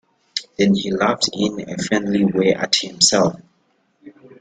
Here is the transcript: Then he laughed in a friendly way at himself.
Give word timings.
Then 0.57 0.73
he 0.73 0.91
laughed 0.91 1.29
in 1.31 1.69
a 1.69 1.77
friendly 1.77 2.25
way 2.25 2.55
at 2.55 2.73
himself. 2.77 3.35